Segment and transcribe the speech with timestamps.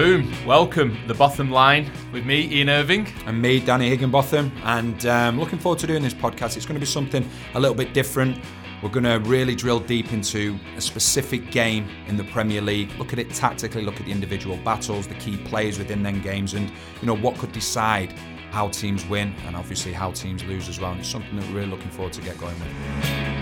[0.00, 0.32] Boom.
[0.46, 3.06] Welcome, The Botham Line, with me, Ian Irving.
[3.26, 4.50] And me, Danny Higginbotham.
[4.64, 6.56] And um, looking forward to doing this podcast.
[6.56, 8.42] It's going to be something a little bit different.
[8.82, 13.12] We're going to really drill deep into a specific game in the Premier League, look
[13.12, 16.70] at it tactically, look at the individual battles, the key players within them games, and
[17.02, 18.14] you know what could decide
[18.52, 20.92] how teams win and obviously how teams lose as well.
[20.92, 23.39] And it's something that we're really looking forward to get going with.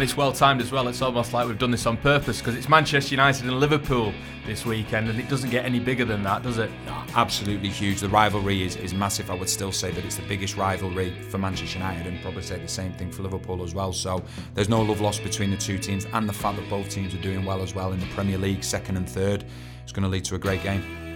[0.00, 0.88] And it's well timed as well.
[0.88, 4.14] It's almost like we've done this on purpose because it's Manchester United and Liverpool
[4.46, 6.70] this weekend, and it doesn't get any bigger than that, does it?
[7.14, 8.00] Absolutely huge.
[8.00, 9.30] The rivalry is, is massive.
[9.30, 12.58] I would still say that it's the biggest rivalry for Manchester United, and probably say
[12.58, 13.92] the same thing for Liverpool as well.
[13.92, 17.14] So there's no love lost between the two teams, and the fact that both teams
[17.14, 19.44] are doing well as well in the Premier League, second and third,
[19.82, 21.09] it's going to lead to a great game.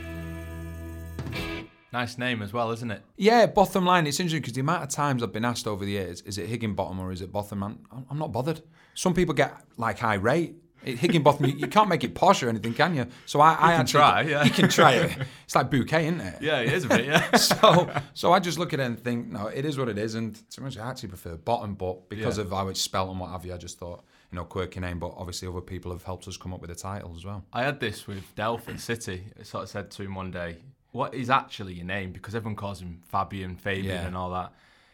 [1.94, 3.02] Nice name as well, isn't it?
[3.16, 4.08] Yeah, bottom line.
[4.08, 6.48] It's interesting because the amount of times I've been asked over the years, is it
[6.48, 7.62] Higginbottom or is it Botham?
[7.62, 7.78] I'm,
[8.10, 8.62] I'm not bothered.
[8.94, 10.56] Some people get like irate.
[10.82, 13.06] Higginbotham, you, you, can't make it posh or anything, can you?
[13.26, 14.22] So I, you I can try.
[14.22, 14.42] Yeah.
[14.42, 15.16] You can try it.
[15.44, 16.42] It's like bouquet, isn't it?
[16.42, 17.06] Yeah, it is a bit.
[17.06, 17.30] Yeah.
[17.36, 20.16] so, so I just look at it and think, no, it is what it is.
[20.16, 22.44] And to much, I actually prefer bottom, but because yeah.
[22.44, 24.98] of how it's spelt and what have you, I just thought, you know, quirky name.
[24.98, 27.44] But obviously, other people have helped us come up with a title as well.
[27.52, 29.26] I had this with Delph City.
[29.38, 30.56] I sort of said to him one day,
[30.94, 32.12] what is actually your name?
[32.12, 34.06] Because everyone calls him Fabian, Fabian, yeah.
[34.06, 34.52] and all that.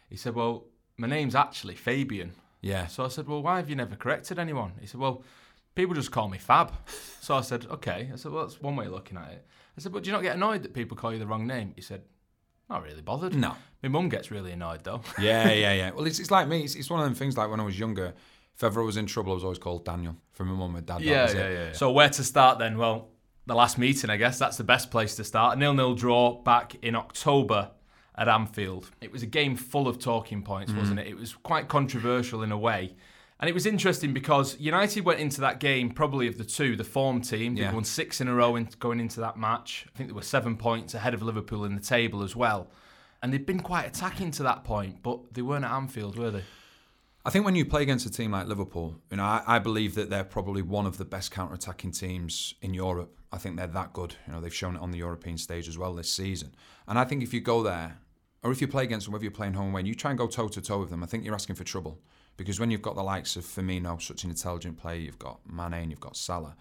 [0.08, 0.64] He said, well,
[0.96, 2.32] my name's actually Fabian.
[2.62, 2.86] Yeah.
[2.86, 4.72] So I said, well, why have you never corrected anyone?
[4.80, 5.22] He said, well,
[5.74, 6.72] people just call me Fab.
[7.20, 8.08] so I said, okay.
[8.10, 9.46] I said, well, that's one way of looking at it.
[9.76, 11.74] I said, but do you not get annoyed that people call you the wrong name?
[11.76, 12.00] He said,
[12.70, 13.34] not really bothered.
[13.34, 13.54] No.
[13.82, 15.02] My mum gets really annoyed though.
[15.20, 15.90] yeah, yeah, yeah.
[15.94, 16.62] Well, it's, it's like me.
[16.62, 18.14] It's, it's one of them things like when I was younger,
[18.56, 20.86] if ever I was in trouble, I was always called Daniel from my mum and
[20.86, 21.02] dad.
[21.02, 21.72] Yeah, yeah, yeah, yeah.
[21.72, 22.78] So where to start then?
[22.78, 23.09] Well,
[23.46, 25.56] the last meeting, I guess that's the best place to start.
[25.56, 27.70] A nil-nil draw back in October
[28.16, 28.90] at Anfield.
[29.00, 31.02] It was a game full of talking points, wasn't mm.
[31.02, 31.08] it?
[31.08, 32.94] It was quite controversial in a way.
[33.40, 36.84] And it was interesting because United went into that game probably of the two, the
[36.84, 37.54] form team.
[37.54, 37.72] They yeah.
[37.72, 39.86] won six in a row in, going into that match.
[39.92, 42.68] I think they were seven points ahead of Liverpool in the table as well.
[43.22, 46.44] And they'd been quite attacking to that point, but they weren't at Anfield, were they?
[47.22, 49.94] I think when you play against a team like Liverpool, you know, I, I believe
[49.96, 53.14] that they're probably one of the best counter-attacking teams in Europe.
[53.30, 54.14] I think they're that good.
[54.26, 56.54] You know, they've shown it on the European stage as well this season.
[56.88, 57.98] And I think if you go there,
[58.42, 60.18] or if you play against them, whether you're playing home away, and you try and
[60.18, 62.00] go toe to toe with them, I think you're asking for trouble.
[62.38, 65.74] Because when you've got the likes of Firmino, such an intelligent player, you've got Mane
[65.74, 66.56] and you've got Salah,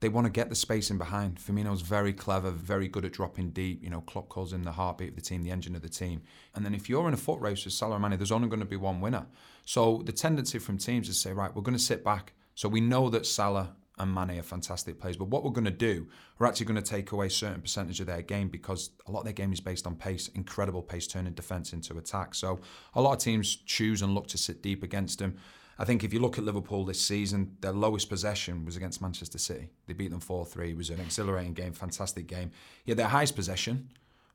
[0.00, 1.36] they want to get the space in behind.
[1.36, 3.82] Firmino's very clever, very good at dropping deep.
[3.82, 6.22] You know, Klopp calls him the heartbeat of the team, the engine of the team.
[6.54, 8.60] And then if you're in a foot race with Salah and Mane, there's only going
[8.60, 9.26] to be one winner.
[9.66, 12.32] So the tendency from teams is to say, right, we're going to sit back.
[12.54, 15.18] So we know that Salah and Mane are fantastic players.
[15.18, 18.00] But what we're going to do, we're actually going to take away a certain percentage
[18.00, 21.06] of their game because a lot of their game is based on pace, incredible pace,
[21.06, 22.34] turning defence into attack.
[22.34, 22.60] So
[22.94, 25.36] a lot of teams choose and look to sit deep against them.
[25.80, 29.38] I think if you look at Liverpool this season, their lowest possession was against Manchester
[29.38, 29.70] City.
[29.86, 30.72] They beat them 4 3.
[30.72, 32.50] It was an exhilarating game, fantastic game.
[32.84, 33.88] Yet their highest possession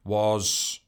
[0.03, 0.79] was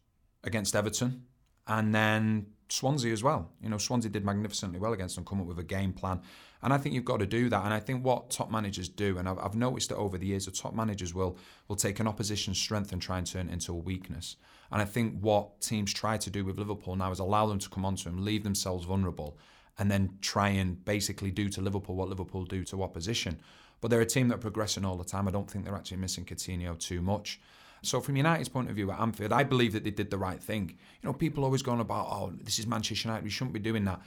[0.44, 1.28] against Everton
[1.67, 3.51] and then Swansea as well.
[3.62, 6.22] You know, Swansea did magnificently well against them, come up with a game plan.
[6.63, 7.63] And I think you've got to do that.
[7.63, 10.46] And I think what top managers do, and I've, I've noticed it over the years,
[10.46, 13.73] the top managers will will take an opposition's strength and try and turn it into
[13.73, 14.38] a weakness.
[14.72, 17.69] And I think what teams try to do with Liverpool now is allow them to
[17.69, 19.38] come onto them, leave themselves vulnerable,
[19.80, 23.40] and then try and basically do to Liverpool what Liverpool do to opposition.
[23.80, 25.28] But they're a team that are progressing all the time.
[25.28, 27.40] I don't think they're actually missing Coutinho too much.
[27.84, 30.42] So from United's point of view at Anfield, I believe that they did the right
[30.42, 30.70] thing.
[31.02, 33.86] You know, people always going about, oh, this is Manchester United, we shouldn't be doing
[33.86, 34.02] that.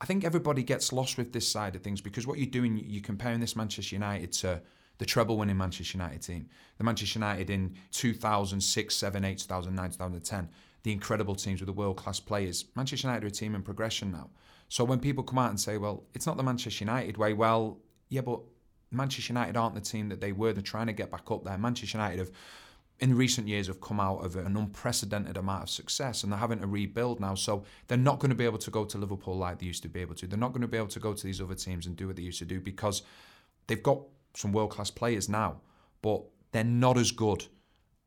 [0.00, 3.02] I think everybody gets lost with this side of things because what you're doing, you're
[3.02, 4.60] comparing this Manchester United to
[4.98, 6.48] the treble winning Manchester United team.
[6.78, 10.48] The Manchester United in 2006, 7, 8, 2009, 2010.
[10.82, 12.64] The incredible teams with the world class players.
[12.74, 14.30] Manchester United are a team in progression now.
[14.72, 17.78] So when people come out and say, well, it's not the Manchester United way, well,
[18.08, 18.40] yeah, but
[18.90, 20.54] Manchester United aren't the team that they were.
[20.54, 21.58] They're trying to get back up there.
[21.58, 22.30] Manchester United have
[22.98, 26.60] in recent years have come out of an unprecedented amount of success and they're having
[26.60, 27.34] to rebuild now.
[27.34, 29.90] So they're not going to be able to go to Liverpool like they used to
[29.90, 30.26] be able to.
[30.26, 32.16] They're not going to be able to go to these other teams and do what
[32.16, 33.02] they used to do because
[33.66, 34.00] they've got
[34.32, 35.60] some world class players now,
[36.00, 37.44] but they're not as good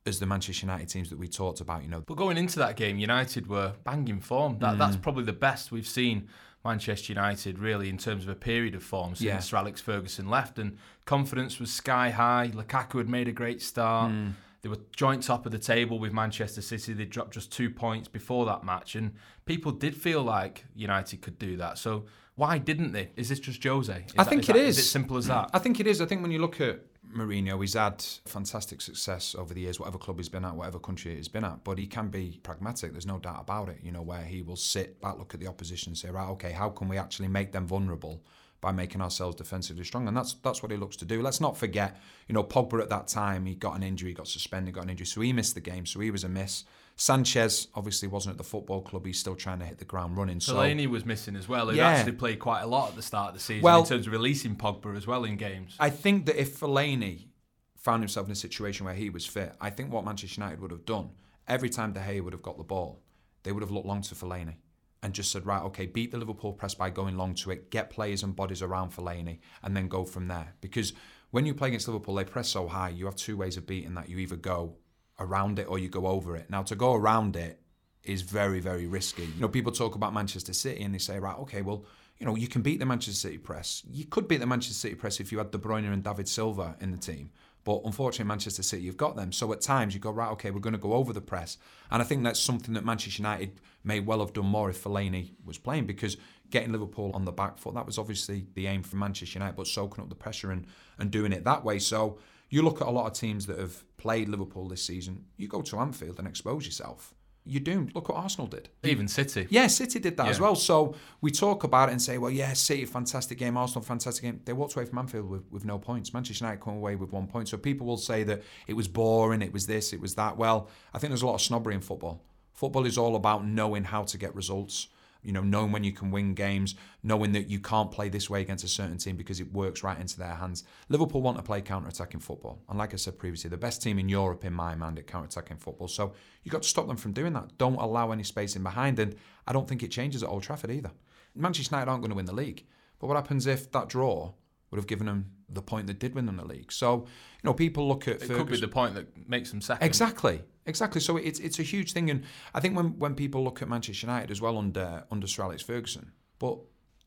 [0.08, 2.02] as the Manchester United teams that we talked about, you know.
[2.02, 4.58] But going into that game, United were banging form.
[4.58, 4.78] That mm.
[4.80, 6.28] that's probably the best we've seen
[6.66, 9.40] Manchester United really in terms of a period of form since yeah.
[9.40, 12.52] Sir Alex Ferguson left and confidence was sky high.
[12.54, 14.12] Lukaku had made a great start.
[14.12, 14.34] Mm.
[14.62, 16.94] They were joint top of the table with Manchester City.
[16.94, 19.14] They dropped just two points before that match, and
[19.46, 21.78] people did feel like United could do that.
[21.78, 23.12] So why didn't they?
[23.16, 23.94] Is this just Jose?
[23.94, 24.80] Is I think that, it is.
[24.80, 25.52] Is it simple as that?
[25.54, 26.02] I think it is.
[26.02, 26.80] I think when you look at
[27.14, 31.16] Mourinho, he's had fantastic success over the years, whatever club he's been at, whatever country
[31.16, 31.64] he's been at.
[31.64, 32.92] But he can be pragmatic.
[32.92, 33.80] There's no doubt about it.
[33.84, 36.52] You know, where he will sit back, look at the opposition, and say, right, okay,
[36.52, 38.24] how can we actually make them vulnerable?
[38.62, 41.22] By making ourselves defensively strong, and that's that's what he looks to do.
[41.22, 41.98] Let's not forget,
[42.28, 45.06] you know, Pogba at that time he got an injury, got suspended, got an injury,
[45.06, 46.64] so he missed the game, so he was a miss.
[46.98, 50.40] Sanchez obviously wasn't at the football club; he's still trying to hit the ground running.
[50.40, 51.70] So Fellaini was missing as well.
[51.70, 51.90] He Yeah.
[51.90, 54.14] actually played quite a lot at the start of the season Well- in terms of
[54.14, 55.76] releasing Pogba as well in games.
[55.80, 57.28] I think that if Fellaini
[57.76, 60.72] found himself in a situation where he was fit, I think what Manchester United would
[60.72, 61.12] have done
[61.48, 63.04] every time De Gea would have got the ball,
[63.44, 64.56] they would have looked long to Fellaini
[65.04, 67.90] and just said, right, okay, beat the Liverpool press by going long to it, get
[67.90, 70.56] players and bodies around Fellaini, and then go from there.
[70.62, 70.94] Because
[71.32, 72.90] when you play against Liverpool, they press so high.
[72.90, 74.10] You have two ways of beating that.
[74.10, 74.78] You either go
[75.20, 76.50] around it or you go over it.
[76.50, 77.62] Now, to go around it
[78.04, 79.24] is very, very risky.
[79.24, 81.86] You know, people talk about Manchester City and they say, right, okay, well,
[82.18, 83.84] you know, you can beat the Manchester City press.
[83.90, 86.78] You could beat the Manchester City press if you had De Bruyne and David Silva
[86.80, 87.32] in the team.
[87.66, 89.32] But unfortunately, Manchester City, you've got them.
[89.32, 91.58] So at times you go, right, okay, we're going to go over the press.
[91.92, 95.32] And I think that's something that Manchester United may well have done more if Fellaini
[95.44, 96.16] was playing because
[96.52, 99.66] getting Liverpool on the back foot, that was obviously the aim for Manchester United, but
[99.66, 100.68] soaking up the pressure and,
[101.00, 101.80] and doing it that way.
[101.80, 102.20] So
[102.50, 105.64] you look at a lot of teams that have played Liverpool this season, you go
[105.64, 107.16] to Anfield and expose yourself.
[107.48, 107.94] You're doomed.
[107.94, 108.70] Look what Arsenal did.
[108.84, 109.46] Even City.
[109.52, 110.56] Yeah, City did that as well.
[110.56, 114.42] So we talk about it and say, well, yeah, City, fantastic game, Arsenal, fantastic game.
[114.46, 116.12] They walked away from Anfield with, with no points.
[116.12, 117.48] Manchester United come away with one point.
[117.48, 120.38] So people will say that it was boring, it was this, it was that.
[120.38, 122.24] Well, I think there's a lot of snobbery in football.
[122.54, 124.88] Football is all about knowing how to get results.
[125.26, 128.42] You know, knowing when you can win games, knowing that you can't play this way
[128.42, 130.64] against a certain team because it works right into their hands.
[130.88, 134.08] Liverpool want to play counter-attacking football, and like I said previously, the best team in
[134.08, 135.88] Europe in my mind at counter-attacking football.
[135.88, 136.14] So
[136.44, 137.58] you've got to stop them from doing that.
[137.58, 139.16] Don't allow any space in behind, and
[139.48, 140.92] I don't think it changes at Old Trafford either.
[141.34, 142.66] Manchester United aren't going to win the league,
[143.00, 144.34] but what happens if that draw
[144.70, 146.72] would have given them the point that did win them the league?
[146.72, 149.86] So you know, people look at It could be the point that makes them second.
[149.86, 151.02] Exactly, exactly.
[151.02, 152.24] So it's it's a huge thing, and
[152.54, 155.62] I think when, when people look at Manchester United as well under under Sir Alex
[155.64, 156.58] Ferguson, but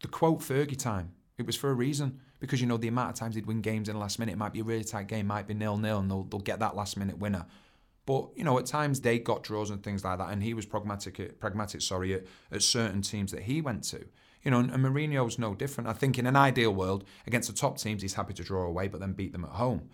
[0.02, 3.16] the quote Fergie time, it was for a reason because you know the amount of
[3.16, 4.32] times they'd win games in the last minute.
[4.32, 6.60] It might be a really tight game, might be nil nil, and they'll they'll get
[6.60, 7.46] that last minute winner.
[8.06, 10.64] But you know, at times they got draws and things like that, and he was
[10.64, 14.06] pragmatic, at, pragmatic, sorry, at, at certain teams that he went to.
[14.42, 15.90] You know, and, and Mourinho's no different.
[15.90, 18.88] I think in an ideal world, against the top teams, he's happy to draw away,
[18.88, 19.90] but then beat them at home.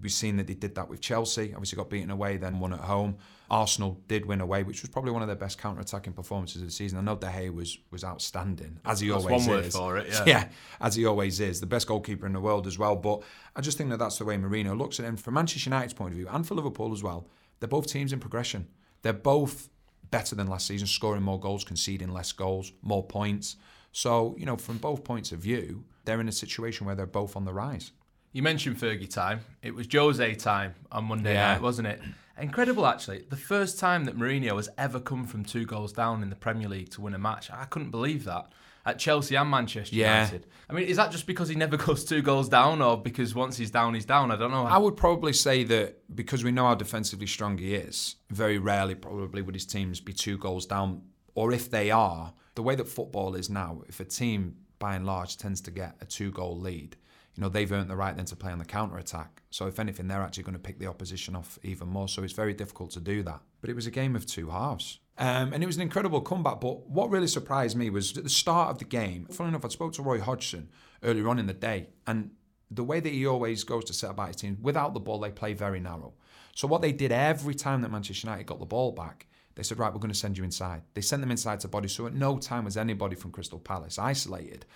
[0.00, 1.52] We've seen that he did that with Chelsea.
[1.52, 3.16] Obviously, got beaten away, then won at home.
[3.50, 6.72] Arsenal did win away, which was probably one of their best counter-attacking performances of the
[6.72, 6.98] season.
[6.98, 9.76] I know De Gea was was outstanding, as he That's always one word is.
[9.76, 10.24] for it, yeah.
[10.26, 10.48] yeah,
[10.80, 12.96] as he always is, the best goalkeeper in the world as well.
[12.96, 13.22] But
[13.56, 15.16] I just think that that's the way Mourinho looks at him.
[15.16, 17.26] From Manchester United's point of view, and for Liverpool as well,
[17.60, 18.68] they're both teams in progression.
[19.02, 19.70] They're both
[20.10, 23.56] better than last season, scoring more goals, conceding less goals, more points.
[23.92, 27.34] So you know, from both points of view, they're in a situation where they're both
[27.34, 27.92] on the rise.
[28.32, 29.40] You mentioned Fergie time.
[29.62, 31.54] It was Jose time on Monday Yeah.
[31.54, 32.00] night, wasn't it?
[32.40, 33.24] Incredible, actually.
[33.28, 36.68] The first time that Mourinho has ever come from two goals down in the Premier
[36.68, 37.50] League to win a match.
[37.50, 38.52] I couldn't believe that.
[38.86, 40.24] At Chelsea and Manchester Yeah.
[40.26, 40.46] United.
[40.70, 43.56] I mean, is that just because he never goes two goals down or because once
[43.56, 44.30] he's down, he's down?
[44.30, 44.64] I don't know.
[44.64, 48.94] I would probably say that because we know how defensively strong he is, very rarely
[48.94, 51.02] probably would his teams be two goals down.
[51.34, 55.04] Or if they are, the way that football is now, if a team by and
[55.04, 56.96] large tends to get a two goal lead,
[57.38, 59.42] you know, they've earned the right then to play on the counter attack.
[59.50, 62.08] So if anything, they're actually going to pick the opposition off even more.
[62.08, 63.40] So it's very difficult to do that.
[63.60, 64.98] But it was a game of two halves.
[65.18, 66.60] Um, and it was an incredible comeback.
[66.60, 69.68] But what really surprised me was at the start of the game, funny enough, I
[69.68, 70.68] spoke to Roy Hodgson
[71.04, 72.32] earlier on in the day, and
[72.72, 75.30] the way that he always goes to set about his team, without the ball, they
[75.30, 76.14] play very narrow.
[76.56, 79.78] So what they did every time that Manchester United got the ball back, they said,
[79.78, 80.82] right, we're going to send you inside.
[80.94, 81.86] They sent them inside to body.
[81.86, 84.66] So at no time was anybody from Crystal Palace isolated.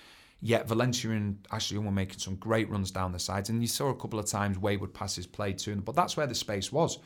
[0.44, 3.48] Yet Valencia and Ashley Young were making some great runs down the sides.
[3.48, 5.80] And you saw a couple of times wayward passes played to him.
[5.80, 6.98] But that's where the space was.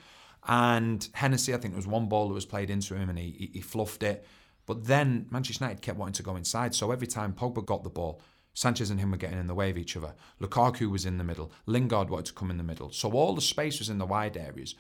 [0.49, 3.51] And Hennessey, I think there was one ball that was played into him and he,
[3.53, 4.27] he, fluffed it.
[4.65, 6.75] But then Manchester United kept wanting to go inside.
[6.75, 8.23] So every time Pogba got the ball,
[8.55, 10.15] Sanchez and him were getting in the way of each other.
[10.41, 11.53] Lukaku was in the middle.
[11.67, 12.91] Lingard wanted to come in the middle.
[12.91, 14.75] So all the space was in the wide areas.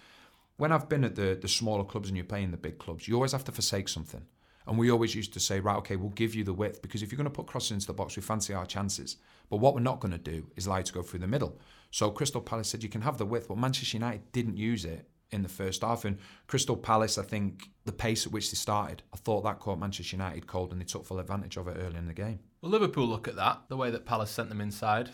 [0.57, 3.17] When I've been at the, the smaller clubs and you're playing the big clubs, you
[3.17, 4.25] always have to forsake something.
[4.67, 7.13] And we always used to say, right, okay, we'll give you the width because if
[7.13, 9.17] you're going to put crosses into the box, we fancy our chances.
[9.49, 11.59] But what we're not going to do is allow you to go through the middle.
[11.91, 15.09] So Crystal Palace said you can have the width, but Manchester United didn't use it
[15.31, 16.05] in the first half.
[16.05, 19.79] And Crystal Palace, I think the pace at which they started, I thought that caught
[19.79, 22.41] Manchester United cold and they took full advantage of it early in the game.
[22.61, 25.11] Well, Liverpool look at that, the way that Palace sent them inside.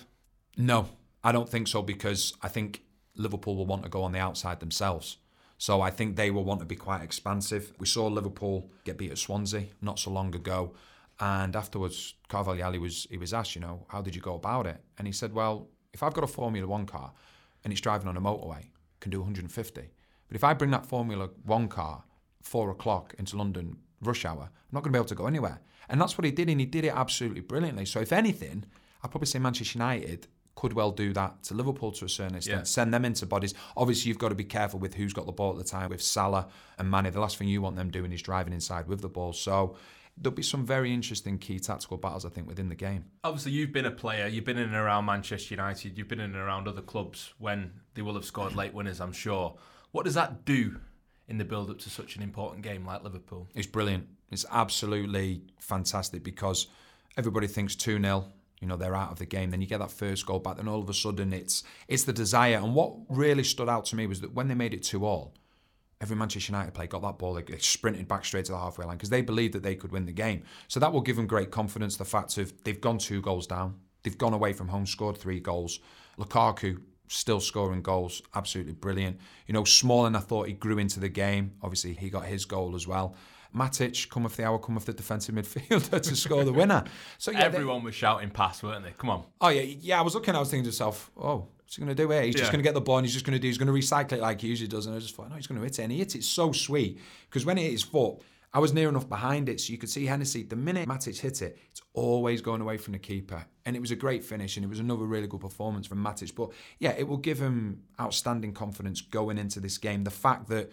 [0.57, 0.89] No,
[1.23, 2.83] I don't think so because I think
[3.17, 5.19] Liverpool will want to go on the outside themselves.
[5.63, 7.73] So I think they will want to be quite expansive.
[7.79, 10.75] We saw Liverpool get beat at Swansea not so long ago,
[11.21, 14.83] and afterwards Carvalhal was he was asked, you know, how did you go about it?
[14.99, 17.13] And he said, well, if I've got a Formula One car
[17.63, 19.83] and it's driving on a motorway, can do 150.
[20.27, 22.03] But if I bring that Formula One car
[22.43, 25.61] four o'clock into London rush hour, I'm not going to be able to go anywhere.
[25.89, 27.85] And that's what he did, and he did it absolutely brilliantly.
[27.85, 28.65] So if anything,
[29.05, 32.61] I'd probably say Manchester United could well do that to Liverpool to a certain extent.
[32.61, 32.65] Yeah.
[32.65, 33.55] Send them into bodies.
[33.77, 35.91] Obviously, you've got to be careful with who's got the ball at the time.
[35.91, 39.01] With Salah and Mane, the last thing you want them doing is driving inside with
[39.01, 39.33] the ball.
[39.33, 39.77] So
[40.17, 43.07] there'll be some very interesting key tactical battles, I think, within the game.
[43.25, 44.27] Obviously, you've been a player.
[44.27, 45.97] You've been in and around Manchester United.
[45.97, 49.13] You've been in and around other clubs when they will have scored late winners, I'm
[49.13, 49.57] sure.
[49.93, 50.81] What does that do
[51.29, 53.49] in the build up to such an important game like Liverpool?
[53.55, 54.07] It's brilliant.
[54.31, 56.67] It's absolutely fantastic because
[57.17, 58.27] everybody thinks 2 0.
[58.63, 59.51] You know, they're out of the game.
[59.51, 60.57] Then you get that first goal back.
[60.57, 62.57] Then all of a sudden, it's it's the desire.
[62.57, 65.35] And what really stood out to me was that when they made it 2 all,
[66.01, 67.35] every Manchester United player got that ball.
[67.35, 70.07] They sprinted back straight to the halfway line because they believed that they could win
[70.07, 70.45] the game.
[70.69, 71.97] So that will give them great confidence.
[71.97, 73.75] The fact of they've gone two goals down.
[74.03, 75.81] They've gone away from home, scored three goals.
[76.19, 79.19] Lukaku still scoring goals, absolutely brilliant.
[79.47, 81.53] You know, Smalling, I thought he grew into the game.
[81.63, 83.15] Obviously, he got his goal as well.
[83.55, 86.85] Matic, come off the hour, come off the defensive midfielder to score the winner.
[87.19, 88.93] So yeah, everyone they, was shouting pass, weren't they?
[88.97, 89.25] Come on.
[89.41, 89.99] Oh yeah, yeah.
[89.99, 92.23] I was looking, I was thinking to myself, oh, what's he going to do here?
[92.23, 92.41] He's yeah.
[92.41, 93.73] just going to get the ball and he's just going to do, he's going to
[93.73, 94.87] recycle it like he usually does.
[94.87, 95.83] And I just thought, no, he's going to hit it.
[95.83, 98.21] And he hit it so sweet because when he hit his foot,
[98.55, 100.43] I was near enough behind it, so you could see Hennessey.
[100.43, 103.91] The minute Matic hit it, it's always going away from the keeper, and it was
[103.93, 106.35] a great finish, and it was another really good performance from Matic.
[106.35, 110.05] But yeah, it will give him outstanding confidence going into this game.
[110.05, 110.71] The fact that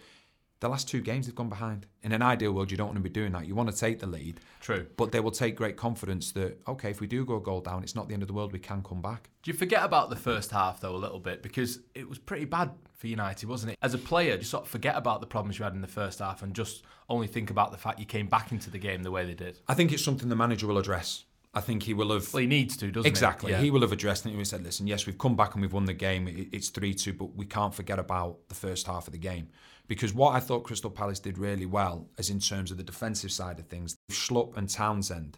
[0.60, 1.86] the last two games they've gone behind.
[2.02, 3.46] In an ideal world, you don't want to be doing that.
[3.46, 4.40] You want to take the lead.
[4.60, 4.86] True.
[4.96, 7.82] But they will take great confidence that, okay, if we do go a goal down,
[7.82, 8.52] it's not the end of the world.
[8.52, 9.30] We can come back.
[9.42, 11.42] Do you forget about the first half, though, a little bit?
[11.42, 13.78] Because it was pretty bad for United, wasn't it?
[13.80, 16.18] As a player, you sort of forget about the problems you had in the first
[16.18, 19.10] half and just only think about the fact you came back into the game the
[19.10, 19.58] way they did.
[19.66, 21.24] I think it's something the manager will address.
[21.52, 22.32] I think he will have.
[22.32, 23.48] Well, he needs to, doesn't exactly.
[23.48, 23.52] he?
[23.52, 23.52] Exactly.
[23.52, 23.60] Yeah.
[23.60, 24.30] He will have addressed it.
[24.30, 26.48] And he said, "Listen, yes, we've come back and we've won the game.
[26.52, 29.48] It's three-two, but we can't forget about the first half of the game
[29.90, 33.32] because what I thought Crystal Palace did really well, as in terms of the defensive
[33.32, 35.36] side of things, Schlupp and Townsend,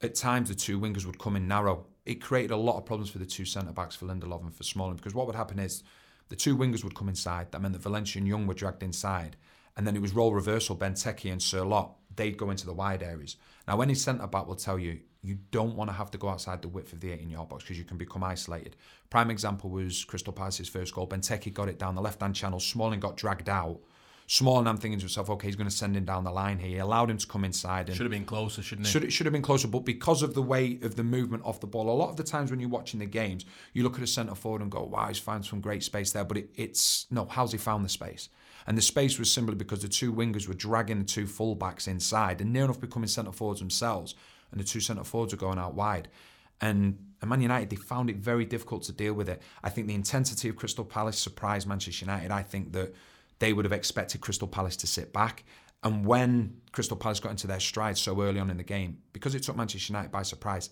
[0.00, 1.84] at times the two wingers would come in narrow.
[2.06, 4.62] It created a lot of problems for the two centre backs for Lindelof and for
[4.62, 5.82] Smalling because what would happen is
[6.30, 7.52] the two wingers would come inside.
[7.52, 9.36] That meant that Valencia and Young were dragged inside,
[9.76, 10.76] and then it was role reversal.
[10.76, 13.36] Benteke and Sørloth they'd go into the wide areas.
[13.68, 16.60] Now, any centre back will tell you you don't want to have to go outside
[16.60, 18.76] the width of the 18 yard box because you can become isolated.
[19.08, 21.08] Prime example was Crystal Palace's first goal.
[21.08, 22.60] Benteke got it down the left hand channel.
[22.60, 23.80] Smalling got dragged out.
[24.26, 26.68] Smalling, I'm thinking to myself, okay, he's going to send him down the line here.
[26.68, 27.88] He allowed him to come inside.
[27.88, 28.92] And should have been closer, shouldn't he?
[28.92, 31.60] Should, it should have been closer, but because of the weight of the movement off
[31.60, 34.02] the ball, a lot of the times when you're watching the games, you look at
[34.02, 36.24] a centre forward and go, wow, he's found some great space there.
[36.24, 38.30] But it, it's, no, how's he found the space?
[38.66, 42.40] And the space was simply because the two wingers were dragging the two fullbacks inside
[42.40, 44.14] and near enough becoming centre forwards themselves.
[44.54, 46.06] And the two centre forwards were going out wide.
[46.60, 46.96] And,
[47.26, 49.42] Man United, they found it very difficult to deal with it.
[49.64, 52.30] I think the intensity of Crystal Palace surprised Manchester United.
[52.30, 52.94] I think that
[53.40, 55.42] they would have expected Crystal Palace to sit back.
[55.82, 59.34] And when Crystal Palace got into their stride so early on in the game, because
[59.34, 60.70] it took Manchester United by surprise,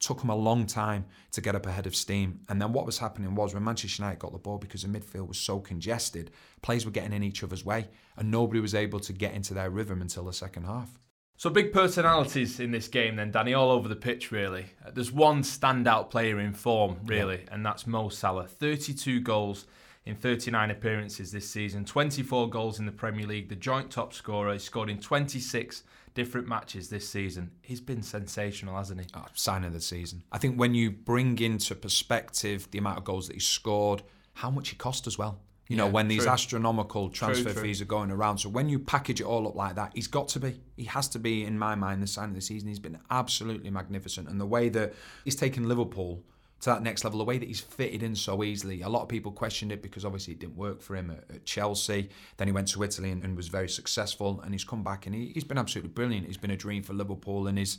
[0.00, 2.40] took them a long time to get up ahead of steam.
[2.48, 5.28] And then what was happening was when Manchester United got the ball, because the midfield
[5.28, 6.32] was so congested,
[6.62, 9.70] players were getting in each other's way, and nobody was able to get into their
[9.70, 10.98] rhythm until the second half.
[11.40, 14.30] So big personalities in this game, then Danny, all over the pitch.
[14.30, 17.54] Really, uh, there's one standout player in form, really, yeah.
[17.54, 18.46] and that's Mo Salah.
[18.46, 19.64] 32 goals
[20.04, 24.52] in 39 appearances this season, 24 goals in the Premier League, the joint top scorer.
[24.52, 25.82] He scored in 26
[26.12, 27.52] different matches this season.
[27.62, 29.06] He's been sensational, hasn't he?
[29.14, 30.22] Oh, sign of the season.
[30.30, 34.02] I think when you bring into perspective the amount of goals that he scored,
[34.34, 35.40] how much he cost as well.
[35.70, 36.32] You know, yeah, when these true.
[36.32, 38.38] astronomical transfer true, fees are going around.
[38.38, 40.60] So when you package it all up like that, he's got to be.
[40.76, 42.68] He has to be, in my mind, the sign of the season.
[42.68, 44.28] He's been absolutely magnificent.
[44.28, 46.24] And the way that he's taken Liverpool
[46.62, 48.82] to that next level, the way that he's fitted in so easily.
[48.82, 51.44] A lot of people questioned it because obviously it didn't work for him at, at
[51.44, 52.10] Chelsea.
[52.36, 55.14] Then he went to Italy and, and, was very successful, and he's come back and
[55.14, 56.26] he, has been absolutely brilliant.
[56.26, 57.78] He's been a dream for Liverpool, and he's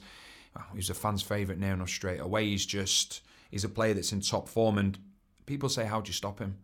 [0.55, 2.45] well, he's a fan's favourite now enough straight away.
[2.45, 3.19] He's just
[3.51, 4.98] he's a player that's in top form, and
[5.45, 6.57] people say, "How do you stop him?"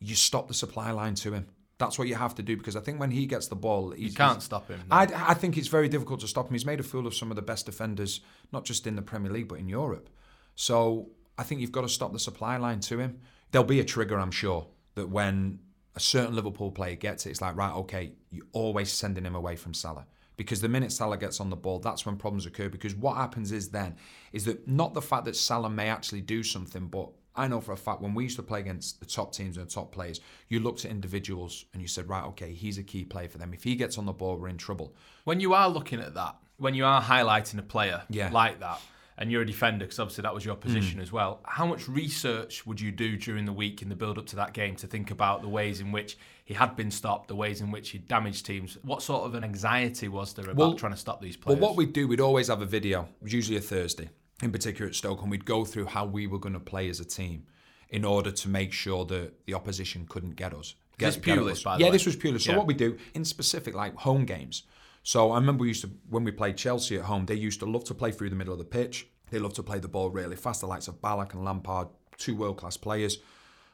[0.00, 1.46] You stop the supply line to him.
[1.78, 4.12] That's what you have to do because I think when he gets the ball, you
[4.12, 4.80] can't stop him.
[4.90, 4.96] No.
[4.96, 6.52] I, I think it's very difficult to stop him.
[6.52, 8.20] He's made a fool of some of the best defenders,
[8.52, 10.10] not just in the Premier League but in Europe.
[10.56, 13.20] So I think you've got to stop the supply line to him.
[13.50, 15.60] There'll be a trigger, I'm sure, that when
[15.96, 19.56] a certain Liverpool player gets it, it's like, right, okay, you're always sending him away
[19.56, 20.06] from Salah.
[20.36, 22.68] Because the minute Salah gets on the ball, that's when problems occur.
[22.68, 23.96] Because what happens is then,
[24.32, 27.72] is that not the fact that Salah may actually do something, but I know for
[27.72, 30.20] a fact when we used to play against the top teams and the top players,
[30.48, 33.54] you looked at individuals and you said, right, okay, he's a key player for them.
[33.54, 34.94] If he gets on the ball, we're in trouble.
[35.24, 38.28] When you are looking at that, when you are highlighting a player yeah.
[38.30, 38.80] like that,
[39.16, 41.02] and you're a defender because obviously that was your position mm.
[41.02, 41.40] as well.
[41.44, 44.54] How much research would you do during the week in the build up to that
[44.54, 47.70] game to think about the ways in which he had been stopped, the ways in
[47.70, 48.78] which he damaged teams?
[48.82, 51.58] What sort of an anxiety was there about well, trying to stop these players?
[51.58, 54.08] Well, what we'd do, we'd always have a video, usually a Thursday.
[54.42, 57.00] In particular at Stoke, and we'd go through how we were going to play as
[57.00, 57.44] a team
[57.88, 60.74] in order to make sure that the opposition couldn't get us.
[60.98, 61.92] Get, this Pulis, by the yeah, way.
[61.92, 62.42] this was Pulis.
[62.42, 62.58] So Yeah.
[62.58, 64.64] what we do in specific, like home games.
[65.02, 67.66] So I remember we used to when we played Chelsea at home, they used to
[67.66, 69.08] love to play through the middle of the pitch.
[69.30, 70.60] They love to play the ball really fast.
[70.60, 73.18] The likes of Ballack and Lampard, two world class players.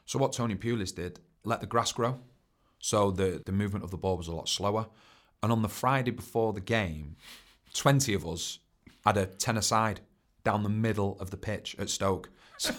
[0.05, 2.19] So what Tony Pulis did, let the grass grow.
[2.79, 4.87] So the the movement of the ball was a lot slower.
[5.43, 7.17] And on the Friday before the game,
[7.73, 8.59] twenty of us
[9.05, 9.99] had a ten aside
[10.43, 12.29] down the middle of the pitch at Stoke.
[12.59, 12.73] So,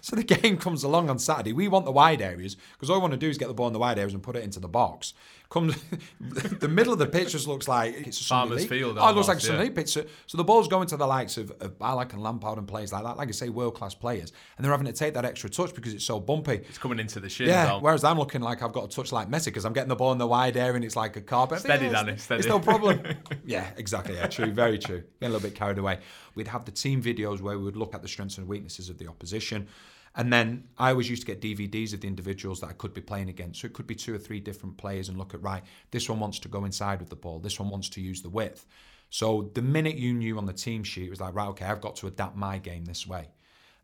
[0.00, 1.52] so the game comes along on Saturday.
[1.52, 3.66] We want the wide areas because all we want to do is get the ball
[3.66, 5.14] in the wide areas and put it into the box.
[5.48, 5.76] Comes
[6.20, 8.68] the middle of the pitch just looks like it's a Sunday Farmers league.
[8.68, 9.70] Field Oh, it looks like a Sunday yeah.
[9.70, 9.90] pitch.
[9.90, 12.92] So, so the ball's going to the likes of, of Ballack and Lampard and players
[12.92, 13.16] like that.
[13.16, 15.94] Like I say, world class players, and they're having to take that extra touch because
[15.94, 16.54] it's so bumpy.
[16.68, 17.48] It's coming into the shins.
[17.50, 19.96] Yeah, whereas I'm looking like I've got a touch like Messi because I'm getting the
[19.96, 21.60] ball in the wide area and it's like a carpet.
[21.60, 22.40] Steady, Yeah, Danny, it's- steady.
[22.40, 23.02] It's no problem.
[23.44, 24.16] yeah, exactly.
[24.16, 24.50] Yeah, true.
[24.50, 25.04] Very true.
[25.20, 26.00] Getting a little bit carried away.
[26.34, 28.98] We'd have the team videos where we would look at the strengths and weaknesses of
[28.98, 29.68] the opposition.
[30.16, 33.02] And then I always used to get DVDs of the individuals that I could be
[33.02, 33.60] playing against.
[33.60, 36.18] So it could be two or three different players and look at, right, this one
[36.18, 37.38] wants to go inside with the ball.
[37.38, 38.66] This one wants to use the width.
[39.10, 41.82] So the minute you knew on the team sheet, it was like, right, okay, I've
[41.82, 43.28] got to adapt my game this way.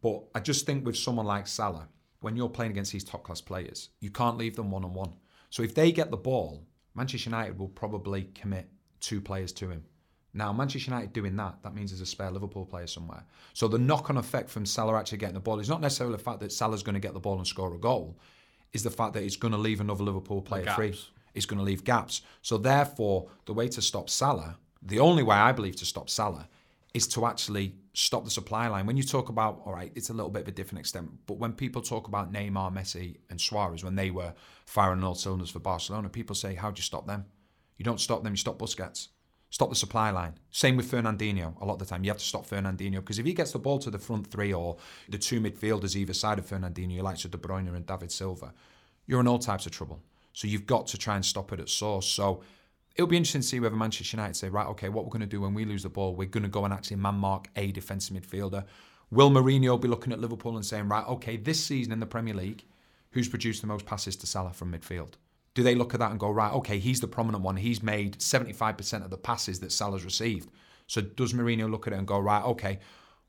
[0.00, 1.88] But I just think with someone like Salah,
[2.20, 5.14] when you're playing against these top class players, you can't leave them one on one.
[5.50, 8.68] So if they get the ball, Manchester United will probably commit
[9.00, 9.84] two players to him.
[10.34, 13.24] Now, Manchester United doing that, that means there's a spare Liverpool player somewhere.
[13.52, 16.22] So the knock on effect from Salah actually getting the ball is not necessarily the
[16.22, 18.18] fact that Salah's going to get the ball and score a goal,
[18.72, 20.98] is the fact that it's going to leave another Liverpool player free.
[21.34, 22.22] It's going to leave gaps.
[22.40, 26.48] So therefore, the way to stop Salah, the only way I believe to stop Salah,
[26.94, 28.86] is to actually stop the supply line.
[28.86, 31.38] When you talk about, all right, it's a little bit of a different extent, but
[31.38, 34.32] when people talk about Neymar, Messi, and Suarez, when they were
[34.64, 37.26] firing all cylinders for Barcelona, people say, how do you stop them?
[37.76, 39.08] You don't stop them, you stop Busquets.
[39.52, 40.32] Stop the supply line.
[40.50, 41.60] Same with Fernandinho.
[41.60, 43.58] A lot of the time, you have to stop Fernandinho because if he gets the
[43.58, 44.78] ball to the front three or
[45.10, 48.54] the two midfielders either side of Fernandinho, like to De Bruyne and David Silva,
[49.06, 50.00] you're in all types of trouble.
[50.32, 52.06] So you've got to try and stop it at source.
[52.06, 52.42] So
[52.96, 55.26] it'll be interesting to see whether Manchester United say, right, okay, what we're going to
[55.26, 57.72] do when we lose the ball, we're going to go and actually man mark a
[57.72, 58.64] defensive midfielder.
[59.10, 62.32] Will Mourinho be looking at Liverpool and saying, right, okay, this season in the Premier
[62.32, 62.64] League,
[63.10, 65.16] who's produced the most passes to Salah from midfield?
[65.54, 67.56] Do they look at that and go, right, okay, he's the prominent one.
[67.56, 70.50] He's made 75% of the passes that Salah's received.
[70.86, 72.78] So does Mourinho look at it and go, right, okay,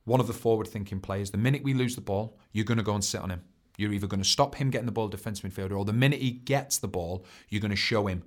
[0.06, 2.84] one of the forward thinking players, the minute we lose the ball, you're going to
[2.84, 3.42] go and sit on him.
[3.78, 6.32] You're either going to stop him getting the ball defense midfielder, or the minute he
[6.32, 8.24] gets the ball, you're going to show him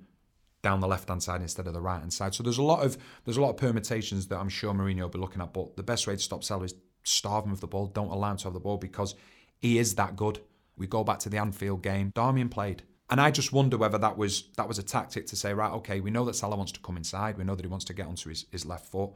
[0.61, 2.33] down the left hand side instead of the right hand side.
[2.33, 5.09] So there's a lot of there's a lot of permutations that I'm sure Mourinho will
[5.09, 5.53] be looking at.
[5.53, 7.87] But the best way to stop Salah is starve him of the ball.
[7.87, 9.15] Don't allow him to have the ball because
[9.59, 10.39] he is that good.
[10.75, 12.11] We go back to the Anfield game.
[12.15, 12.83] Darmian played.
[13.09, 15.99] And I just wonder whether that was that was a tactic to say, right, okay,
[16.01, 17.37] we know that Salah wants to come inside.
[17.37, 19.11] We know that he wants to get onto his, his left foot.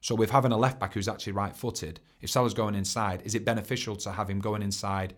[0.00, 3.34] So with having a left back who's actually right footed, if Salah's going inside, is
[3.34, 5.14] it beneficial to have him going inside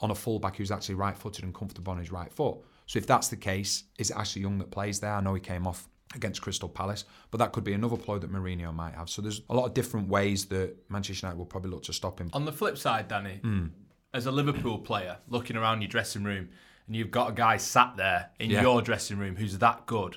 [0.00, 2.58] on a fullback who's actually right footed and comfortable on his right foot?
[2.86, 5.12] So if that's the case, is it Ashley Young that plays there?
[5.12, 8.32] I know he came off against Crystal Palace, but that could be another ploy that
[8.32, 9.10] Mourinho might have.
[9.10, 12.18] So there's a lot of different ways that Manchester United will probably look to stop
[12.18, 12.30] him.
[12.32, 13.66] On the flip side, Danny, Hmm.
[14.14, 16.48] as a Liverpool player looking around your dressing room
[16.88, 18.62] and you've got a guy sat there in Yeah.
[18.62, 20.16] your dressing room who's that good,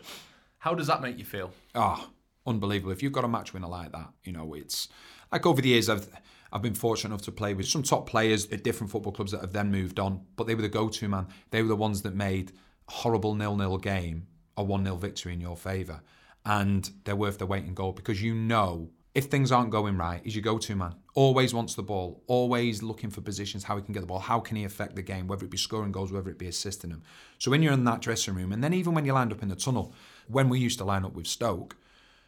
[0.59, 1.51] how does that make you feel?
[1.75, 2.09] Ah,
[2.47, 2.91] unbelievable.
[2.91, 4.87] If you've got a match winner like that, you know, it's
[5.31, 6.07] like over the years I've
[6.53, 9.39] I've been fortunate enough to play with some top players at different football clubs that
[9.39, 11.27] have then moved on, but they were the go-to man.
[11.51, 12.51] They were the ones that made
[12.89, 16.01] a horrible nil-nil game a 1-0 victory in your favour.
[16.45, 20.21] And they're worth their weight in gold because you know if things aren't going right,
[20.23, 20.95] he's your go-to man.
[21.15, 24.39] Always wants the ball, always looking for positions, how he can get the ball, how
[24.39, 27.03] can he affect the game, whether it be scoring goals, whether it be assisting them.
[27.37, 29.49] So when you're in that dressing room, and then even when you land up in
[29.49, 29.93] the tunnel,
[30.27, 31.75] when we used to line up with Stoke,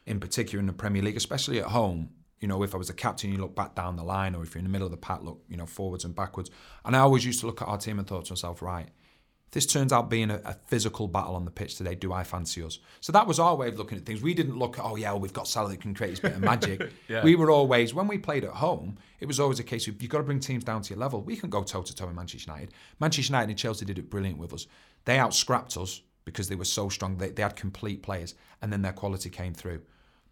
[0.05, 2.09] in particular in the Premier League, especially at home,
[2.41, 4.53] you know, if I was a captain, you look back down the line, or if
[4.53, 6.51] you're in the middle of the pack, look, you know, forwards and backwards.
[6.83, 8.89] And I always used to look at our team and thought to myself, right,
[9.53, 12.63] this turns out being a, a physical battle on the pitch today, do I fancy
[12.63, 12.79] us?
[13.01, 14.21] So that was our way of looking at things.
[14.21, 16.33] We didn't look at, oh yeah, well, we've got Salah that can create his bit
[16.33, 16.91] of magic.
[17.07, 17.23] Yeah.
[17.23, 20.11] We were always, when we played at home, it was always a case of you've
[20.11, 21.21] got to bring teams down to your level.
[21.21, 22.73] We can go toe to toe with Manchester United.
[22.99, 24.65] Manchester United and Chelsea did it brilliant with us.
[25.05, 27.17] They outscrapped us because they were so strong.
[27.17, 29.81] They, they had complete players, and then their quality came through.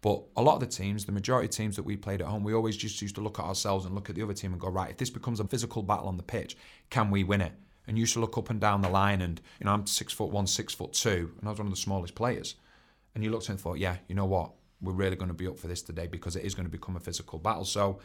[0.00, 2.42] But a lot of the teams, the majority of teams that we played at home,
[2.42, 4.60] we always just used to look at ourselves and look at the other team and
[4.60, 6.56] go, right, if this becomes a physical battle on the pitch,
[6.90, 7.52] can we win it?
[7.86, 10.30] And used to look up and down the line, and you know, I'm six foot
[10.30, 12.54] one, six foot two, and I was one of the smallest players.
[13.14, 14.52] And you looked and thought, yeah, you know what?
[14.80, 16.96] We're really going to be up for this today because it is going to become
[16.96, 17.64] a physical battle.
[17.64, 18.00] So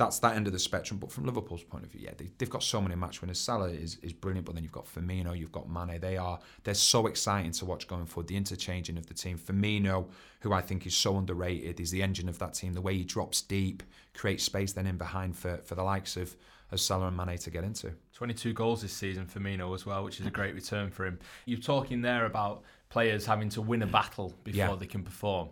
[0.00, 0.98] that's that end of the spectrum.
[0.98, 3.38] But from Liverpool's point of view, yeah, they, have got so many match winners.
[3.38, 6.00] Salah is, is brilliant, but then you've got Firmino, you've got Mane.
[6.00, 8.28] They are they're so exciting to watch going forward.
[8.28, 9.38] The interchanging of the team.
[9.38, 10.08] Firmino,
[10.40, 12.72] who I think is so underrated, is the engine of that team.
[12.72, 13.82] The way he drops deep,
[14.14, 16.34] creates space then in behind for for the likes of
[16.72, 17.92] as Salah and Mane to get into.
[18.14, 21.18] 22 goals this season for Mino as well, which is a great return for him.
[21.46, 24.76] You're talking there about players having to win a battle before yeah.
[24.78, 25.48] they can perform.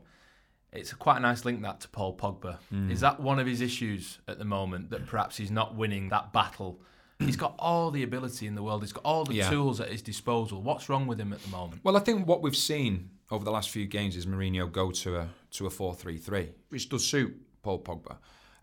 [0.73, 2.59] It's quite a nice link that to Paul Pogba.
[2.73, 2.91] Mm.
[2.91, 6.33] Is that one of his issues at the moment that perhaps he's not winning that
[6.33, 6.81] battle?
[7.19, 8.83] He's got all the ability in the world.
[8.83, 9.51] He's got all the yeah.
[9.51, 10.63] tools at his disposal.
[10.63, 11.81] What's wrong with him at the moment?
[11.83, 15.17] Well, I think what we've seen over the last few games is Mourinho go to
[15.17, 18.19] a to a four three three, which does suit Paul Pogba.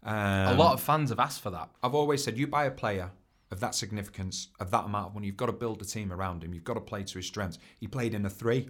[0.06, 1.70] Um, a lot of fans have asked for that.
[1.82, 3.12] I've always said you buy a player
[3.52, 6.44] of that significance, of that amount of money, you've got to build a team around
[6.44, 6.54] him.
[6.54, 7.58] You've got to play to his strengths.
[7.80, 8.70] He played in a three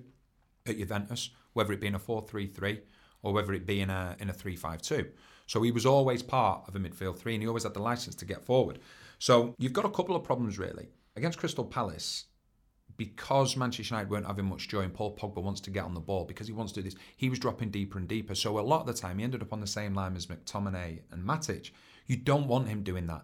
[0.65, 2.81] at Juventus, whether it be in a 4 3 3
[3.21, 5.07] or whether it be in a in a 3 5 2.
[5.47, 8.15] So he was always part of a midfield three and he always had the license
[8.15, 8.79] to get forward.
[9.19, 10.89] So you've got a couple of problems really.
[11.15, 12.25] Against Crystal Palace,
[12.97, 15.99] because Manchester United weren't having much joy and Paul Pogba wants to get on the
[15.99, 18.35] ball because he wants to do this, he was dropping deeper and deeper.
[18.35, 21.01] So a lot of the time he ended up on the same line as McTominay
[21.11, 21.71] and Matic.
[22.07, 23.23] You don't want him doing that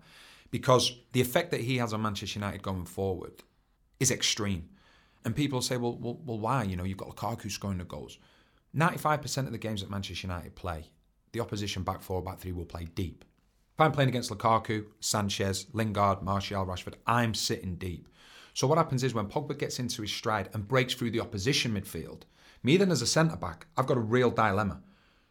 [0.50, 3.44] because the effect that he has on Manchester United going forward
[4.00, 4.70] is extreme.
[5.24, 6.64] And people say, well, well, well why?
[6.64, 8.18] You know, you've got Lukaku scoring the goals.
[8.76, 10.90] 95% of the games that Manchester United play,
[11.32, 13.26] the opposition back four, back three will play deep.
[13.74, 18.08] If I'm playing against Lukaku, Sanchez, Lingard, Martial, Rashford, I'm sitting deep.
[18.54, 21.74] So what happens is when Pogba gets into his stride and breaks through the opposition
[21.74, 22.24] midfield,
[22.64, 24.82] me then as a centre back, I've got a real dilemma.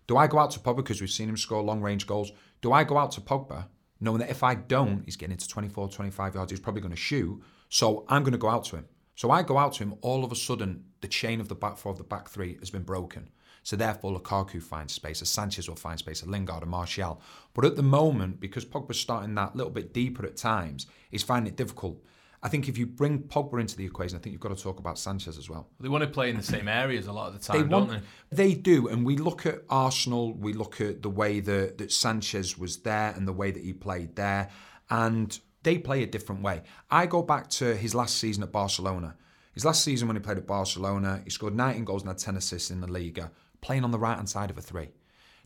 [0.06, 2.32] Do I go out to Pogba because we've seen him score long range goals?
[2.62, 3.66] Do I go out to Pogba
[4.00, 6.96] knowing that if I don't, he's getting into 24, 25 yards, he's probably going to
[6.96, 7.40] shoot.
[7.68, 8.86] So I'm going to go out to him.
[9.14, 11.76] So I go out to him, all of a sudden, the chain of the back
[11.76, 13.28] four of the back three has been broken.
[13.62, 17.20] So therefore, Lukaku finds space, as Sanchez will find space, as Lingard and Martial.
[17.52, 21.52] But at the moment, because Pogba's starting that little bit deeper at times, he's finding
[21.52, 22.02] it difficult.
[22.42, 24.78] I think if you bring Pogba into the equation, I think you've got to talk
[24.78, 25.68] about Sanchez as well.
[25.78, 27.88] They want to play in the same areas a lot of the time, they don't
[27.88, 28.48] want, they?
[28.48, 32.56] They do, and we look at Arsenal, we look at the way that, that Sanchez
[32.56, 34.48] was there and the way that he played there,
[34.88, 36.62] and they play a different way.
[36.90, 39.16] I go back to his last season at Barcelona.
[39.52, 42.36] His last season when he played at Barcelona, he scored 19 goals and had 10
[42.36, 44.88] assists in the Liga, playing on the right hand side of a three.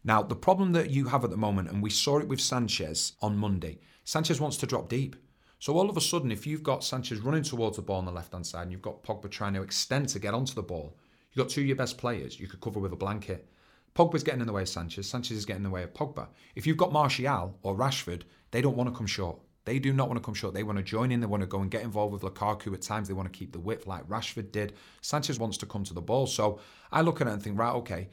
[0.04, 3.14] Now, the problem that you have at the moment, and we saw it with Sanchez
[3.22, 5.16] on Monday, Sanchez wants to drop deep.
[5.64, 8.12] So all of a sudden, if you've got Sanchez running towards the ball on the
[8.12, 10.94] left hand side and you've got Pogba trying to extend to get onto the ball,
[11.32, 13.48] you've got two of your best players you could cover with a blanket.
[13.94, 16.28] Pogba's getting in the way of Sanchez, Sanchez is getting in the way of Pogba.
[16.54, 19.38] If you've got Martial or Rashford, they don't want to come short.
[19.64, 20.52] They do not want to come short.
[20.52, 21.20] They want to join in.
[21.20, 23.08] They want to go and get involved with Lukaku at times.
[23.08, 24.74] They want to keep the width like Rashford did.
[25.00, 26.26] Sanchez wants to come to the ball.
[26.26, 26.60] So
[26.92, 28.10] I look at it and think, right, okay,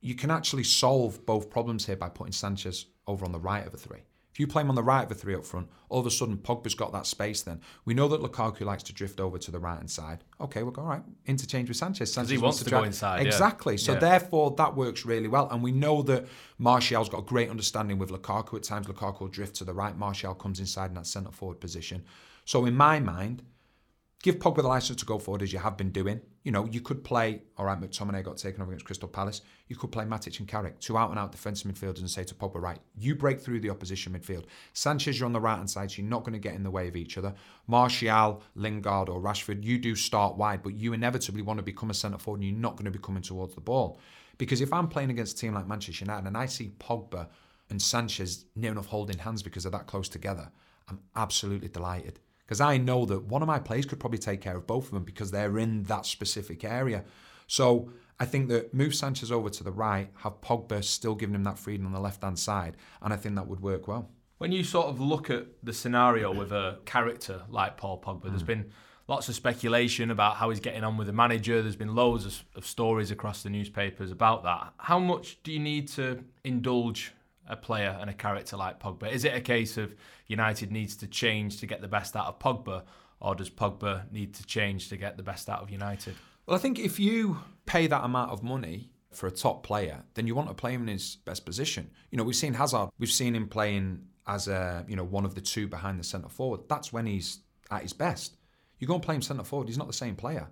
[0.00, 3.74] you can actually solve both problems here by putting Sanchez over on the right of
[3.74, 4.02] a three.
[4.32, 6.10] If you play him on the right of a three up front, all of a
[6.10, 7.60] sudden Pogba's got that space then.
[7.84, 10.24] We know that Lukaku likes to drift over to the right hand side.
[10.40, 12.12] Okay, we'll go, all right, interchange with Sanchez.
[12.12, 13.26] Sanchez he wants, wants to, go inside.
[13.26, 13.74] Exactly.
[13.74, 13.80] Yeah.
[13.80, 13.98] So yeah.
[13.98, 15.50] therefore, that works really well.
[15.50, 16.26] And we know that
[16.58, 18.56] Martial's got a great understanding with Lukaku.
[18.56, 19.96] At times, Lukaku will drift to the right.
[19.96, 22.02] Martial comes inside in that centre forward position.
[22.46, 23.42] So in my mind,
[24.22, 26.20] give Pogba the license to go forward as you have been doing.
[26.44, 29.42] You know, you could play, all right, McTominay got taken over against Crystal Palace.
[29.68, 32.34] You could play Matic and Carrick, two out and out defensive midfielders, and say to
[32.34, 34.44] Pogba, right, you break through the opposition midfield.
[34.72, 36.70] Sanchez, you're on the right hand side, so you're not going to get in the
[36.70, 37.34] way of each other.
[37.66, 41.94] Martial, Lingard, or Rashford, you do start wide, but you inevitably want to become a
[41.94, 43.98] centre forward and you're not going to be coming towards the ball.
[44.38, 47.28] Because if I'm playing against a team like Manchester United and I see Pogba
[47.70, 50.50] and Sanchez near enough holding hands because they're that close together,
[50.88, 52.18] I'm absolutely delighted
[52.52, 54.90] because I know that one of my players could probably take care of both of
[54.90, 57.02] them because they're in that specific area.
[57.46, 57.88] So
[58.20, 61.58] I think that move Sanchez over to the right, have Pogba still giving him that
[61.58, 64.10] freedom on the left hand side, and I think that would work well.
[64.36, 68.28] When you sort of look at the scenario with a character like Paul Pogba, mm.
[68.32, 68.70] there's been
[69.08, 71.62] lots of speculation about how he's getting on with the manager.
[71.62, 74.74] There's been loads of, of stories across the newspapers about that.
[74.76, 77.14] How much do you need to indulge
[77.48, 79.10] a player and a character like Pogba?
[79.10, 79.94] Is it a case of
[80.38, 82.82] United needs to change to get the best out of Pogba,
[83.20, 86.14] or does Pogba need to change to get the best out of United?
[86.46, 90.26] Well, I think if you pay that amount of money for a top player, then
[90.26, 91.90] you want to play him in his best position.
[92.10, 95.34] You know, we've seen Hazard, we've seen him playing as a you know one of
[95.34, 96.60] the two behind the centre forward.
[96.68, 97.40] That's when he's
[97.70, 98.36] at his best.
[98.78, 100.48] You go and play him centre forward, he's not the same player.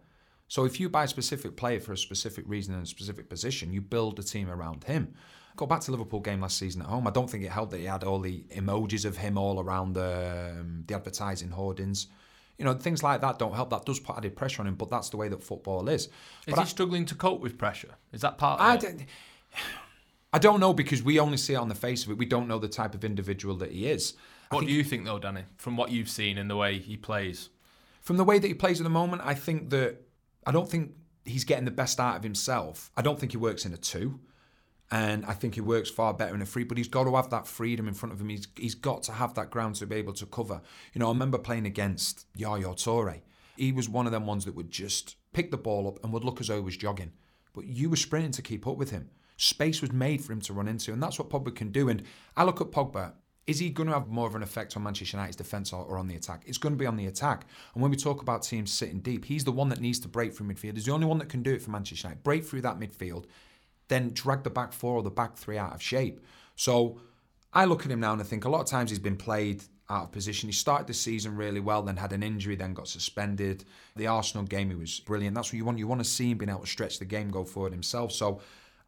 [0.49, 3.73] So if you buy a specific player for a specific reason and a specific position,
[3.73, 5.15] you build a team around him.
[5.61, 7.07] Go back to Liverpool game last season at home.
[7.07, 9.93] I don't think it helped that he had all the emojis of him all around
[9.93, 12.07] the um, the advertising hoardings.
[12.57, 13.69] You know, things like that don't help.
[13.69, 16.05] That does put added pressure on him, but that's the way that football is.
[16.05, 16.11] Is
[16.47, 17.91] but he I, struggling to cope with pressure?
[18.11, 19.05] Is that part I of it?
[20.33, 22.17] I don't know because we only see it on the face of it.
[22.17, 24.15] We don't know the type of individual that he is.
[24.49, 27.51] What do you think, though, Danny, from what you've seen in the way he plays?
[28.01, 29.99] From the way that he plays at the moment, I think that
[30.47, 30.93] I don't think
[31.27, 32.91] he's getting the best out of himself.
[32.97, 34.21] I don't think he works in a two.
[34.93, 37.31] And I think he works far better in a free, but he's got to have
[37.31, 38.29] that freedom in front of him.
[38.29, 40.61] He's, he's got to have that ground to be able to cover.
[40.93, 43.21] You know, I remember playing against Yaya Toure.
[43.57, 46.25] He was one of them ones that would just pick the ball up and would
[46.25, 47.13] look as though he was jogging.
[47.53, 49.11] But you were sprinting to keep up with him.
[49.37, 51.89] Space was made for him to run into, and that's what Pogba can do.
[51.89, 52.03] And
[52.37, 53.13] I look at Pogba,
[53.47, 55.99] is he going to have more of an effect on Manchester United's defence or, or,
[55.99, 56.43] on the attack?
[56.47, 57.47] It's going to be on the attack.
[57.75, 60.35] And when we talk about teams sitting deep, he's the one that needs to break
[60.35, 60.75] through midfield.
[60.75, 62.23] He's the only one that can do it for Manchester United.
[62.23, 63.25] Break through that midfield
[63.91, 66.21] then drag the back four or the back three out of shape.
[66.57, 67.01] So
[67.53, 69.65] I look at him now and I think a lot of times he's been played
[69.91, 70.49] out of position.
[70.49, 73.65] He started the season really well, then had an injury, then got suspended.
[73.97, 75.35] The Arsenal game, he was brilliant.
[75.35, 75.79] That's what you want.
[75.79, 78.13] You want to see him being able to stretch the game, go forward himself.
[78.13, 78.41] So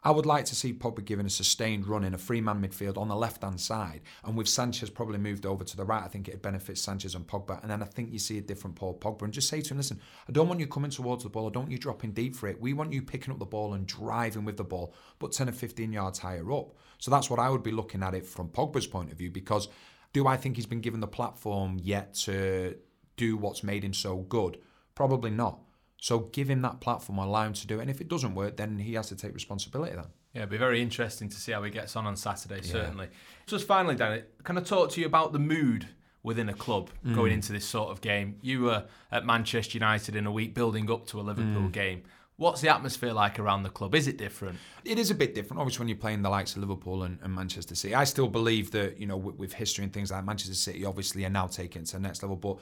[0.05, 2.99] I would like to see Pogba given a sustained run in a free man midfield
[2.99, 4.01] on the left hand side.
[4.25, 7.27] And with Sanchez probably moved over to the right, I think it benefits Sanchez and
[7.27, 7.63] Pogba.
[7.63, 9.23] And then I think you see a different Paul Pogba.
[9.23, 11.47] And just say to him, listen, I don't want you coming towards the ball.
[11.47, 12.61] I don't want you dropping deep for it.
[12.61, 15.53] We want you picking up the ball and driving with the ball, but 10 or
[15.53, 16.75] 15 yards higher up.
[16.99, 19.31] So that's what I would be looking at it from Pogba's point of view.
[19.31, 19.69] Because
[20.13, 22.77] do I think he's been given the platform yet to
[23.17, 24.59] do what's made him so good?
[24.97, 25.61] Probably not.
[26.03, 27.83] So give him that platform, allow him to do it.
[27.83, 30.07] And if it doesn't work, then he has to take responsibility then.
[30.35, 33.05] Yeah, it'd be very interesting to see how he gets on on Saturday, certainly.
[33.05, 33.19] Yeah.
[33.47, 35.87] Just finally, Danny, can I talk to you about the mood
[36.25, 37.15] within a club mm.
[37.15, 38.35] going into this sort of game?
[38.43, 41.73] You were at Manchester United in a week building up to a Liverpool mm.
[41.73, 42.03] game.
[42.35, 43.95] What's the atmosphere like around the club?
[43.95, 44.59] Is it different?
[44.85, 47.33] It is a bit different, obviously, when you're playing the likes of Liverpool and, and
[47.33, 47.95] Manchester City.
[47.95, 51.25] I still believe that, you know, with, with, history and things like Manchester City, obviously,
[51.25, 52.35] are now taking it to the next level.
[52.35, 52.59] But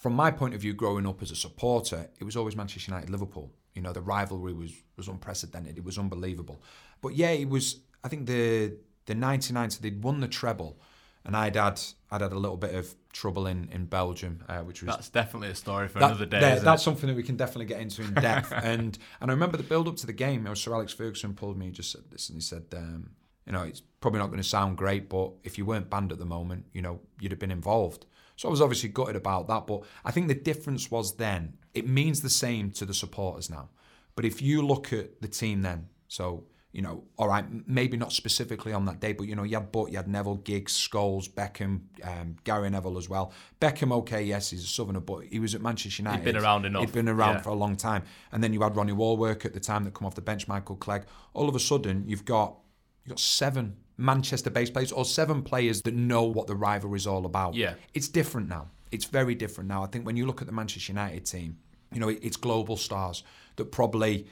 [0.00, 3.10] from my point of view, growing up as a supporter, it was always Manchester United
[3.10, 3.50] Liverpool.
[3.74, 5.76] You know, the rivalry was was unprecedented.
[5.78, 6.62] It was unbelievable.
[7.00, 7.80] But yeah, it was.
[8.04, 8.74] I think the
[9.06, 10.78] the '99 so they'd won the treble,
[11.24, 11.80] and I'd had
[12.10, 15.48] I'd had a little bit of trouble in in Belgium, uh, which was that's definitely
[15.48, 16.40] a story for that, another day.
[16.40, 16.84] There, that's it?
[16.84, 18.52] something that we can definitely get into in depth.
[18.56, 20.46] and and I remember the build up to the game.
[20.46, 22.64] It was Sir Alex Ferguson pulled me, just said this, and he said.
[22.76, 23.10] Um,
[23.46, 26.18] you know, it's probably not going to sound great, but if you weren't banned at
[26.18, 28.04] the moment, you know, you'd have been involved.
[28.36, 29.66] So I was obviously gutted about that.
[29.66, 33.70] But I think the difference was then, it means the same to the supporters now.
[34.14, 38.12] But if you look at the team then, so, you know, all right, maybe not
[38.12, 41.28] specifically on that day, but, you know, you had Butt, you had Neville, Giggs, Scholes,
[41.28, 43.32] Beckham, um, Gary Neville as well.
[43.60, 46.18] Beckham, okay, yes, he's a Southerner, but he was at Manchester United.
[46.18, 46.82] He'd been around enough.
[46.82, 47.42] He'd been around yeah.
[47.42, 48.04] for a long time.
[48.30, 50.76] And then you had Ronnie Wallwork at the time that come off the bench, Michael
[50.76, 51.04] Clegg.
[51.32, 52.58] All of a sudden, you've got,
[53.04, 57.06] you've got seven Manchester based players or seven players that know what the rivalry is
[57.06, 57.54] all about.
[57.54, 57.74] Yeah.
[57.94, 58.68] It's different now.
[58.90, 59.82] It's very different now.
[59.82, 61.58] I think when you look at the Manchester United team,
[61.92, 63.22] you know, it's global stars
[63.56, 64.26] that probably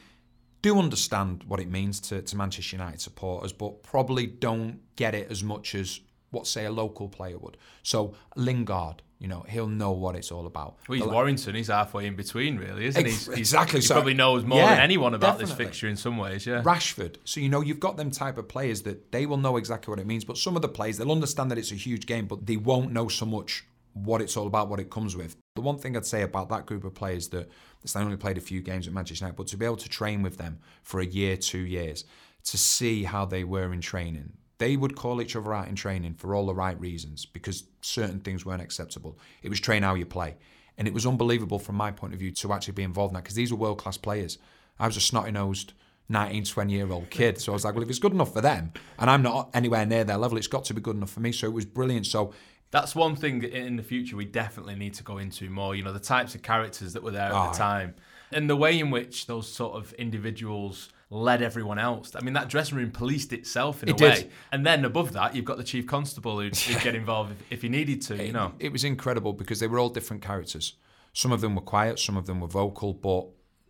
[0.62, 5.31] do understand what it means to, to Manchester United supporters, but probably don't get it
[5.31, 6.00] as much as
[6.35, 7.57] what, say, a local player would.
[7.83, 10.77] So Lingard, you know, he'll know what it's all about.
[10.88, 11.55] Well, he's Warrington.
[11.55, 13.33] He's halfway in between, really, isn't ex- he?
[13.38, 13.81] exactly.
[13.81, 15.47] He so, probably knows more yeah, than anyone about definitely.
[15.47, 16.44] this fixture in some ways.
[16.47, 16.62] Yeah.
[16.62, 17.16] Rashford.
[17.25, 20.01] So you know, you've got them type of players that they will know exactly what
[20.01, 20.25] it means.
[20.25, 22.92] But some of the players, they'll understand that it's a huge game, but they won't
[22.92, 25.37] know so much what it's all about, what it comes with.
[25.55, 27.49] The one thing I'd say about that group of players that
[27.92, 30.23] they only played a few games at Manchester United, but to be able to train
[30.23, 32.05] with them for a year, two years,
[32.44, 36.14] to see how they were in training, they would call each other out in training
[36.14, 39.19] for all the right reasons because certain things weren't acceptable.
[39.43, 40.37] It was train how you play.
[40.77, 43.25] And it was unbelievable from my point of view to actually be involved in that
[43.25, 44.38] because these were world class players.
[44.79, 45.73] I was a snotty nosed
[46.09, 47.40] 19, 20 year old kid.
[47.40, 49.87] So I was like, well, if it's good enough for them and I'm not anywhere
[49.87, 51.33] near their level, it's got to be good enough for me.
[51.33, 52.07] So it was brilliant.
[52.07, 52.33] So
[52.71, 55.75] that's one thing in the future we definitely need to go into more.
[55.75, 57.95] You know, the types of characters that were there at oh, the time
[58.33, 62.12] and the way in which those sort of individuals led everyone else.
[62.17, 64.31] I mean, that dressing room policed itself in it a way.
[64.53, 67.62] And then above that, you've got the chief constable who'd, who'd get involved if, if
[67.62, 68.14] he needed to.
[68.14, 70.75] It, you know, it was incredible because they were all different characters.
[71.12, 73.27] Some of them were quiet, some of them were vocal, but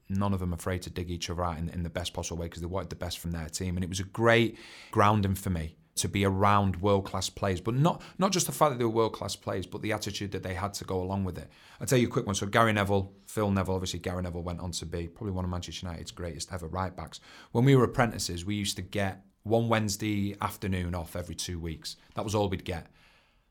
[0.09, 2.47] none of them afraid to dig each other out in, in the best possible way
[2.47, 3.77] because they wanted the best from their team.
[3.77, 4.59] And it was a great
[4.91, 8.73] grounding for me to be around world class players, but not not just the fact
[8.73, 11.25] that they were world class players, but the attitude that they had to go along
[11.25, 11.49] with it.
[11.81, 12.35] I'll tell you a quick one.
[12.35, 15.51] So Gary Neville, Phil Neville, obviously Gary Neville went on to be probably one of
[15.51, 17.21] Manchester United's greatest ever right backs.
[17.53, 21.97] When we were apprentices, we used to get one Wednesday afternoon off every two weeks.
[22.15, 22.89] That was all we'd get.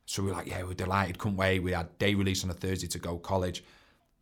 [0.06, 1.60] So we were like, yeah, we are delighted, couldn't wait.
[1.60, 3.64] We had day release on a Thursday to go college.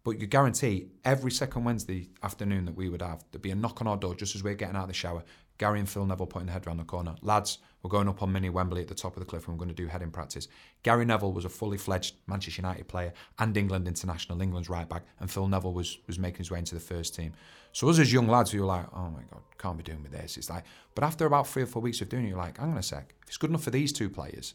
[0.03, 3.81] But you guarantee every second Wednesday afternoon that we would have, there'd be a knock
[3.81, 5.23] on our door just as we we're getting out of the shower.
[5.57, 7.15] Gary and Phil Neville putting the head around the corner.
[7.21, 9.65] Lads, We're going up on Mini Wembley at the top of the cliff and we're
[9.65, 10.47] going to do heading practice.
[10.83, 15.03] Gary Neville was a fully fledged Manchester United player and England international, England's right back,
[15.19, 17.33] and Phil Neville was, was making his way into the first team.
[17.71, 20.11] So us as young lads, we were like, oh my God, can't be doing with
[20.11, 20.37] this.
[20.37, 20.63] It's like,
[20.93, 22.83] but after about three or four weeks of doing it, you're like, hang on a
[22.83, 24.53] sec, if it's good enough for these two players,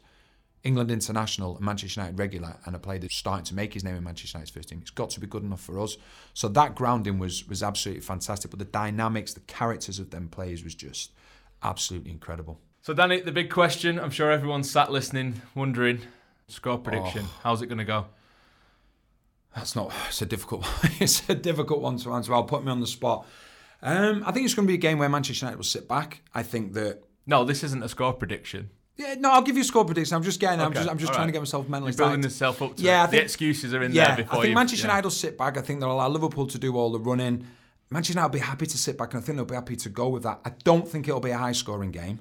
[0.63, 4.03] England international Manchester United regular and a player that's starting to make his name in
[4.03, 4.81] Manchester United's first team.
[4.83, 5.97] It's got to be good enough for us.
[6.35, 8.51] So that grounding was was absolutely fantastic.
[8.51, 11.13] But the dynamics, the characters of them players was just
[11.63, 12.61] absolutely incredible.
[12.87, 16.03] So Danny, the big question, I'm sure everyone's sat listening, wondering,
[16.47, 17.25] score prediction.
[17.25, 17.41] Oh.
[17.43, 18.07] How's it gonna go?
[19.57, 19.93] That's not.
[20.07, 20.65] It's a difficult.
[21.01, 22.33] it's a difficult one to answer.
[22.33, 23.27] I'll put me on the spot.
[23.83, 26.23] Um, I think it's going to be a game where Manchester United will sit back.
[26.33, 27.03] I think that.
[27.27, 28.71] No, this isn't a score prediction.
[28.97, 30.15] Yeah, no, I'll give you a score prediction.
[30.15, 30.61] I'm just getting.
[30.61, 30.89] I'm just.
[30.89, 31.27] I'm just all trying right.
[31.27, 31.91] to get myself mentally.
[31.91, 33.03] You're building yourself up to Yeah.
[33.03, 34.55] I think- the excuses are in yeah, there before I think you.
[34.55, 34.93] Manchester yeah.
[34.93, 35.59] United will sit back.
[35.59, 37.49] I think they'll allow Liverpool to do all the running.
[37.91, 39.89] Manchester United will be happy to sit back, and I think they'll be happy to
[39.89, 40.39] go with that.
[40.45, 42.21] I don't think it'll be a high scoring game.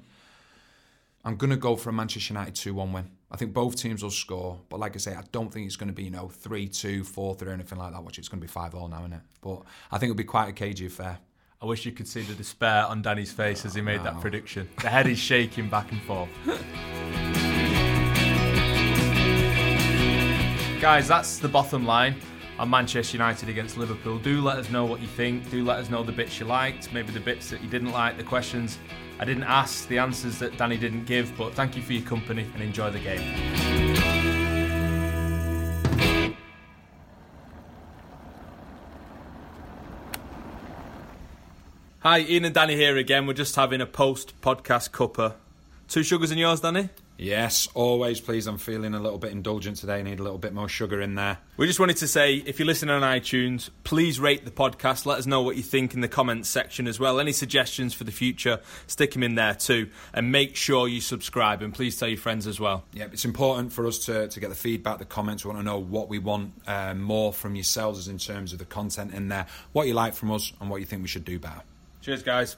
[1.26, 3.10] I'm going to go for a Manchester United 2 1 win.
[3.32, 5.88] I think both teams will score, but like I say, I don't think it's going
[5.88, 8.04] to be, you know, 3 2, 4 3, or anything like that.
[8.04, 9.22] Watch, it's going to be 5 all now, isn't it?
[9.40, 11.18] But I think it'll be quite a cagey affair.
[11.60, 14.68] I wish you could see the despair on Danny's face as he made that prediction.
[14.80, 16.28] The head is shaking back and forth.
[20.80, 22.14] Guys, that's the Botham Line
[22.58, 24.18] on Manchester United against Liverpool.
[24.18, 25.50] Do let us know what you think.
[25.50, 28.16] Do let us know the bits you liked, maybe the bits that you didn't like,
[28.16, 28.78] the questions
[29.18, 31.36] I didn't ask, the answers that Danny didn't give.
[31.36, 34.36] But thank you for your company and enjoy the game.
[42.00, 43.26] Hi, Ian and Danny here again.
[43.26, 45.34] We're just having a post podcast cuppa.
[45.88, 46.88] Two sugars in yours, Danny?
[47.18, 48.46] Yes, always, please.
[48.46, 50.00] I'm feeling a little bit indulgent today.
[50.00, 51.38] I need a little bit more sugar in there.
[51.56, 55.06] We just wanted to say if you're listening on iTunes, please rate the podcast.
[55.06, 57.18] Let us know what you think in the comments section as well.
[57.18, 59.88] Any suggestions for the future, stick them in there too.
[60.12, 62.84] And make sure you subscribe and please tell your friends as well.
[62.92, 65.44] Yeah, it's important for us to, to get the feedback, the comments.
[65.44, 68.66] We want to know what we want uh, more from yourselves in terms of the
[68.66, 71.38] content in there, what you like from us, and what you think we should do
[71.38, 71.62] better.
[72.02, 72.56] Cheers, guys.